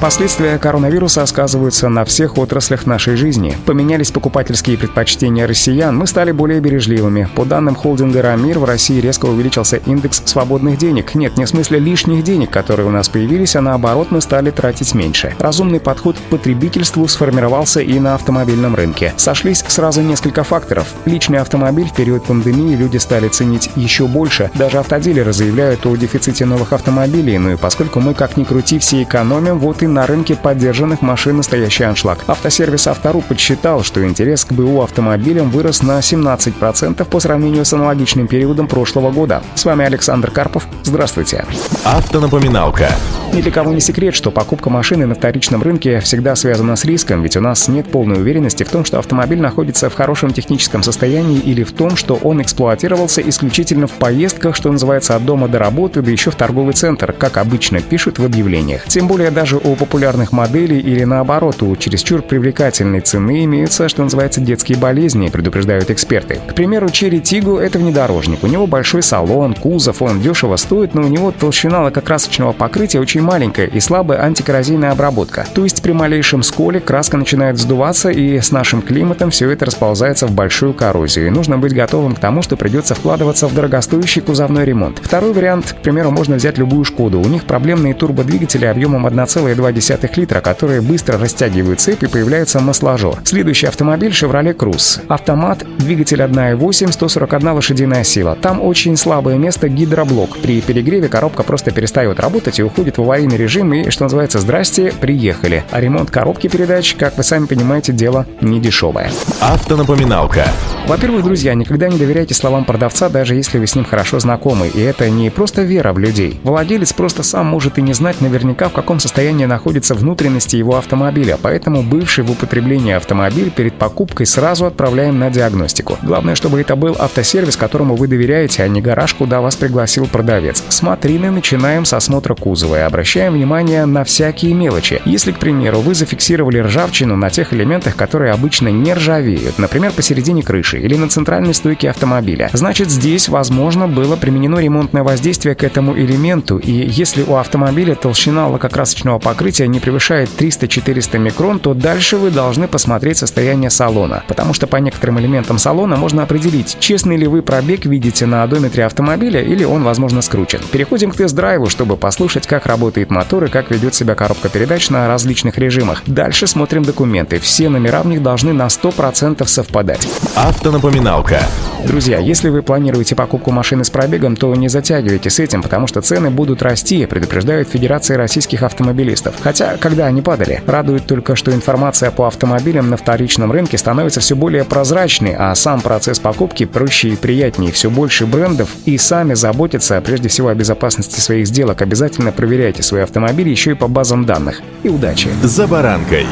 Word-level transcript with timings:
Последствия 0.00 0.56
коронавируса 0.56 1.26
сказываются 1.26 1.90
на 1.90 2.06
всех 2.06 2.38
отраслях 2.38 2.86
нашей 2.86 3.16
жизни. 3.16 3.54
Поменялись 3.66 4.10
покупательские 4.10 4.78
предпочтения 4.78 5.46
россиян, 5.46 5.94
мы 5.94 6.06
стали 6.06 6.32
более 6.32 6.58
бережливыми. 6.60 7.28
По 7.36 7.44
данным 7.44 7.74
холдинга 7.74 8.22
«Рамир», 8.22 8.58
в 8.58 8.64
России 8.64 8.98
резко 8.98 9.26
увеличился 9.26 9.76
индекс 9.76 10.22
свободных 10.24 10.78
денег. 10.78 11.14
Нет, 11.14 11.36
не 11.36 11.44
в 11.44 11.50
смысле 11.50 11.80
лишних 11.80 12.24
денег, 12.24 12.50
которые 12.50 12.88
у 12.88 12.90
нас 12.90 13.10
появились, 13.10 13.56
а 13.56 13.60
наоборот 13.60 14.10
мы 14.10 14.22
стали 14.22 14.50
тратить 14.50 14.94
меньше. 14.94 15.34
Разумный 15.38 15.80
подход 15.80 16.16
к 16.16 16.30
потребительству 16.30 17.06
сформировался 17.06 17.82
и 17.82 18.00
на 18.00 18.14
автомобильном 18.14 18.74
рынке. 18.74 19.12
Сошлись 19.18 19.62
сразу 19.68 20.00
несколько 20.00 20.44
факторов. 20.44 20.86
Личный 21.04 21.40
автомобиль 21.40 21.88
в 21.88 21.94
период 21.94 22.24
пандемии 22.24 22.74
люди 22.74 22.96
стали 22.96 23.28
ценить 23.28 23.68
еще 23.76 24.06
больше. 24.06 24.50
Даже 24.54 24.78
автодилеры 24.78 25.34
заявляют 25.34 25.84
о 25.84 25.94
дефиците 25.94 26.46
новых 26.46 26.72
автомобилей, 26.72 27.36
ну 27.36 27.50
и 27.52 27.56
поскольку 27.56 28.00
мы 28.00 28.14
как 28.14 28.38
ни 28.38 28.44
крути 28.44 28.78
все 28.78 29.02
экономим, 29.02 29.58
вот 29.58 29.82
и 29.82 29.89
на 29.90 30.06
рынке 30.06 30.36
поддержанных 30.36 31.02
машин 31.02 31.36
настоящий 31.36 31.84
аншлаг. 31.84 32.24
Автосервис 32.26 32.86
«Автору» 32.86 33.20
подсчитал, 33.20 33.82
что 33.82 34.04
интерес 34.04 34.44
к 34.44 34.52
БУ 34.52 34.82
автомобилям 34.82 35.50
вырос 35.50 35.82
на 35.82 35.98
17% 35.98 37.04
по 37.04 37.20
сравнению 37.20 37.64
с 37.64 37.72
аналогичным 37.72 38.26
периодом 38.26 38.66
прошлого 38.66 39.10
года. 39.10 39.42
С 39.54 39.64
вами 39.64 39.84
Александр 39.84 40.30
Карпов. 40.30 40.66
Здравствуйте. 40.82 41.44
Автонапоминалка. 41.84 42.90
Ни 43.32 43.42
для 43.42 43.52
кого 43.52 43.72
не 43.72 43.80
секрет, 43.80 44.12
что 44.12 44.32
покупка 44.32 44.70
машины 44.70 45.06
на 45.06 45.14
вторичном 45.14 45.62
рынке 45.62 46.00
всегда 46.00 46.34
связана 46.34 46.74
с 46.74 46.84
риском, 46.84 47.22
ведь 47.22 47.36
у 47.36 47.40
нас 47.40 47.68
нет 47.68 47.88
полной 47.88 48.18
уверенности 48.18 48.64
в 48.64 48.68
том, 48.68 48.84
что 48.84 48.98
автомобиль 48.98 49.40
находится 49.40 49.88
в 49.88 49.94
хорошем 49.94 50.32
техническом 50.32 50.82
состоянии 50.82 51.38
или 51.38 51.62
в 51.62 51.70
том, 51.70 51.96
что 51.96 52.16
он 52.16 52.42
эксплуатировался 52.42 53.22
исключительно 53.22 53.86
в 53.86 53.92
поездках, 53.92 54.56
что 54.56 54.72
называется, 54.72 55.14
от 55.14 55.24
дома 55.24 55.46
до 55.46 55.60
работы, 55.60 56.02
да 56.02 56.10
еще 56.10 56.32
в 56.32 56.34
торговый 56.34 56.74
центр, 56.74 57.12
как 57.12 57.36
обычно 57.36 57.80
пишут 57.80 58.18
в 58.18 58.24
объявлениях. 58.24 58.86
Тем 58.88 59.06
более 59.06 59.30
даже 59.30 59.58
у 59.58 59.76
популярных 59.76 60.32
моделей 60.32 60.80
или 60.80 61.04
наоборот 61.04 61.62
у 61.62 61.76
чересчур 61.76 62.22
привлекательной 62.22 63.00
цены 63.00 63.44
имеются, 63.44 63.88
что 63.88 64.02
называется, 64.02 64.40
детские 64.40 64.76
болезни, 64.76 65.28
предупреждают 65.28 65.88
эксперты. 65.90 66.40
К 66.48 66.54
примеру, 66.54 66.88
Cherry 66.88 67.22
Tiggo— 67.22 67.60
это 67.60 67.78
внедорожник. 67.78 68.42
У 68.42 68.48
него 68.48 68.66
большой 68.66 69.04
салон, 69.04 69.54
кузов, 69.54 70.02
он 70.02 70.20
дешево 70.20 70.56
стоит, 70.56 70.94
но 70.94 71.02
у 71.02 71.06
него 71.06 71.30
толщина 71.30 71.80
лакокрасочного 71.82 72.52
покрытия 72.52 72.98
очень 72.98 73.19
очень 73.20 73.26
маленькая 73.26 73.66
и 73.66 73.80
слабая 73.80 74.22
антикоррозийная 74.22 74.92
обработка. 74.92 75.46
То 75.54 75.64
есть 75.64 75.82
при 75.82 75.92
малейшем 75.92 76.42
сколе 76.42 76.80
краска 76.80 77.16
начинает 77.16 77.56
вздуваться, 77.56 78.10
и 78.10 78.40
с 78.40 78.50
нашим 78.50 78.80
климатом 78.82 79.30
все 79.30 79.50
это 79.50 79.66
расползается 79.66 80.26
в 80.26 80.32
большую 80.32 80.72
коррозию. 80.72 81.26
И 81.26 81.30
нужно 81.30 81.58
быть 81.58 81.74
готовым 81.74 82.14
к 82.14 82.18
тому, 82.18 82.42
что 82.42 82.56
придется 82.56 82.94
вкладываться 82.94 83.46
в 83.46 83.54
дорогостоящий 83.54 84.22
кузовной 84.22 84.64
ремонт. 84.64 85.00
Второй 85.02 85.32
вариант, 85.32 85.74
к 85.78 85.82
примеру, 85.82 86.10
можно 86.10 86.36
взять 86.36 86.58
любую 86.58 86.84
Шкоду. 86.84 87.20
У 87.20 87.26
них 87.26 87.44
проблемные 87.44 87.94
турбодвигатели 87.94 88.64
объемом 88.64 89.06
1,2 89.06 90.10
литра, 90.16 90.40
которые 90.40 90.80
быстро 90.80 91.18
растягивают 91.18 91.80
цепь 91.80 92.02
и 92.02 92.06
появляется 92.06 92.60
масложор. 92.60 93.18
Следующий 93.24 93.66
автомобиль 93.66 94.12
Chevrolet 94.12 94.56
Cruze. 94.56 95.00
Автомат, 95.08 95.64
двигатель 95.78 96.22
1.8, 96.22 96.92
141 96.92 97.52
лошадиная 97.52 98.04
сила. 98.04 98.36
Там 98.40 98.62
очень 98.62 98.96
слабое 98.96 99.36
место 99.36 99.68
гидроблок. 99.68 100.38
При 100.38 100.60
перегреве 100.60 101.08
коробка 101.08 101.42
просто 101.42 101.70
перестает 101.70 102.18
работать 102.18 102.58
и 102.58 102.62
уходит 102.62 102.96
в 102.96 103.02
аварийный 103.10 103.36
режим 103.36 103.74
и, 103.74 103.90
что 103.90 104.04
называется, 104.04 104.38
здрасте, 104.38 104.92
приехали. 105.00 105.64
А 105.72 105.80
ремонт 105.80 106.12
коробки 106.12 106.46
передач, 106.46 106.94
как 106.94 107.16
вы 107.16 107.24
сами 107.24 107.46
понимаете, 107.46 107.92
дело 107.92 108.24
не 108.40 108.60
дешевое. 108.60 109.10
Автонапоминалка. 109.40 110.46
Во-первых, 110.86 111.24
друзья, 111.24 111.54
никогда 111.54 111.88
не 111.88 111.98
доверяйте 111.98 112.34
словам 112.34 112.64
продавца, 112.64 113.08
даже 113.08 113.34
если 113.34 113.58
вы 113.58 113.66
с 113.66 113.74
ним 113.74 113.84
хорошо 113.84 114.20
знакомы. 114.20 114.68
И 114.68 114.80
это 114.80 115.10
не 115.10 115.28
просто 115.30 115.62
вера 115.62 115.92
в 115.92 115.98
людей. 115.98 116.40
Владелец 116.44 116.92
просто 116.92 117.24
сам 117.24 117.46
может 117.46 117.78
и 117.78 117.82
не 117.82 117.94
знать 117.94 118.20
наверняка, 118.20 118.68
в 118.68 118.72
каком 118.72 119.00
состоянии 119.00 119.44
находятся 119.44 119.94
внутренности 119.94 120.54
его 120.54 120.76
автомобиля. 120.76 121.36
Поэтому 121.42 121.82
бывший 121.82 122.22
в 122.22 122.30
употреблении 122.30 122.92
автомобиль 122.92 123.50
перед 123.50 123.74
покупкой 123.74 124.26
сразу 124.26 124.66
отправляем 124.66 125.18
на 125.18 125.30
диагностику. 125.30 125.98
Главное, 126.02 126.36
чтобы 126.36 126.60
это 126.60 126.76
был 126.76 126.94
автосервис, 126.96 127.56
которому 127.56 127.96
вы 127.96 128.06
доверяете, 128.06 128.62
а 128.62 128.68
не 128.68 128.80
гараж, 128.80 129.14
куда 129.14 129.40
вас 129.40 129.56
пригласил 129.56 130.06
продавец. 130.06 130.62
Смотрины 130.68 131.30
начинаем 131.30 131.84
с 131.84 131.92
осмотра 131.92 132.34
кузова 132.34 132.76
и 132.76 132.80
обращаем 133.00 133.32
внимание 133.32 133.86
на 133.86 134.04
всякие 134.04 134.52
мелочи. 134.52 135.00
Если, 135.06 135.32
к 135.32 135.38
примеру, 135.38 135.80
вы 135.80 135.94
зафиксировали 135.94 136.58
ржавчину 136.58 137.16
на 137.16 137.30
тех 137.30 137.54
элементах, 137.54 137.96
которые 137.96 138.30
обычно 138.34 138.68
не 138.68 138.92
ржавеют, 138.92 139.58
например, 139.58 139.92
посередине 139.92 140.42
крыши 140.42 140.78
или 140.78 140.96
на 140.96 141.08
центральной 141.08 141.54
стойке 141.54 141.88
автомобиля, 141.88 142.50
значит 142.52 142.90
здесь, 142.90 143.30
возможно, 143.30 143.88
было 143.88 144.16
применено 144.16 144.58
ремонтное 144.58 145.02
воздействие 145.02 145.54
к 145.54 145.64
этому 145.64 145.96
элементу, 145.96 146.58
и 146.58 146.72
если 146.72 147.22
у 147.22 147.36
автомобиля 147.36 147.94
толщина 147.94 148.48
лакокрасочного 148.48 149.18
покрытия 149.18 149.66
не 149.66 149.80
превышает 149.80 150.28
300-400 150.38 151.18
микрон, 151.18 151.58
то 151.58 151.72
дальше 151.72 152.18
вы 152.18 152.30
должны 152.30 152.68
посмотреть 152.68 153.16
состояние 153.16 153.70
салона, 153.70 154.24
потому 154.28 154.52
что 154.52 154.66
по 154.66 154.76
некоторым 154.76 155.20
элементам 155.20 155.56
салона 155.56 155.96
можно 155.96 156.22
определить, 156.22 156.76
честный 156.80 157.16
ли 157.16 157.26
вы 157.26 157.40
пробег 157.40 157.86
видите 157.86 158.26
на 158.26 158.42
одометре 158.42 158.84
автомобиля 158.84 159.40
или 159.40 159.64
он, 159.64 159.84
возможно, 159.84 160.20
скручен. 160.20 160.60
Переходим 160.70 161.10
к 161.12 161.16
тест-драйву, 161.16 161.70
чтобы 161.70 161.96
послушать, 161.96 162.46
как 162.46 162.66
работает 162.66 162.89
работает 162.90 163.10
мотор 163.10 163.44
и 163.44 163.48
как 163.48 163.70
ведет 163.70 163.94
себя 163.94 164.16
коробка 164.16 164.48
передач 164.48 164.90
на 164.90 165.06
различных 165.06 165.58
режимах. 165.58 166.02
Дальше 166.06 166.48
смотрим 166.48 166.82
документы. 166.82 167.38
Все 167.38 167.68
номера 167.68 168.02
в 168.02 168.06
них 168.06 168.20
должны 168.20 168.52
на 168.52 168.66
100% 168.66 169.46
совпадать. 169.46 170.08
Автонапоминалка. 170.34 171.40
Друзья, 171.86 172.18
если 172.18 172.50
вы 172.50 172.62
планируете 172.62 173.14
покупку 173.14 173.52
машины 173.52 173.84
с 173.84 173.90
пробегом, 173.90 174.36
то 174.36 174.54
не 174.54 174.68
затягивайте 174.68 175.30
с 175.30 175.38
этим, 175.38 175.62
потому 175.62 175.86
что 175.86 176.02
цены 176.02 176.30
будут 176.30 176.62
расти, 176.62 177.06
предупреждают 177.06 177.68
Федерация 177.68 178.18
российских 178.18 178.62
автомобилистов. 178.62 179.34
Хотя, 179.40 179.76
когда 179.78 180.06
они 180.06 180.20
падали, 180.20 180.62
радует 180.66 181.06
только, 181.06 181.36
что 181.36 181.52
информация 181.52 182.10
по 182.10 182.26
автомобилям 182.26 182.90
на 182.90 182.96
вторичном 182.96 183.50
рынке 183.50 183.78
становится 183.78 184.20
все 184.20 184.36
более 184.36 184.64
прозрачной, 184.64 185.34
а 185.38 185.54
сам 185.54 185.80
процесс 185.80 186.18
покупки 186.18 186.66
проще 186.66 187.10
и 187.10 187.16
приятнее. 187.16 187.72
Все 187.72 187.88
больше 187.88 188.26
брендов 188.26 188.68
и 188.84 188.98
сами 188.98 189.34
заботятся 189.34 190.00
прежде 190.02 190.28
всего 190.28 190.48
о 190.48 190.54
безопасности 190.54 191.20
своих 191.20 191.46
сделок. 191.46 191.80
Обязательно 191.80 192.30
проверяйте 192.30 192.79
свои 192.82 193.02
автомобили 193.02 193.50
еще 193.50 193.72
и 193.72 193.74
по 193.74 193.88
базам 193.88 194.24
данных. 194.24 194.62
И 194.82 194.88
удачи! 194.88 195.28
«За 195.42 195.66
баранкой» 195.66 196.26